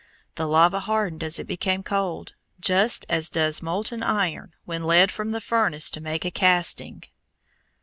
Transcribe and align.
The 0.33 0.47
lava 0.47 0.79
hardened 0.79 1.23
as 1.23 1.37
it 1.37 1.43
became 1.43 1.83
cold, 1.83 2.33
just 2.59 3.05
as 3.07 3.29
does 3.29 3.61
molten 3.61 4.01
iron 4.01 4.53
when 4.65 4.81
led 4.83 5.11
from 5.11 5.29
the 5.29 5.39
furnace 5.39 5.91
to 5.91 6.01
make 6.01 6.25
a 6.25 6.31
casting. 6.31 7.03